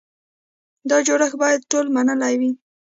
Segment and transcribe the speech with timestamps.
[0.89, 2.51] دا جوړښت باید ټول منلی وي.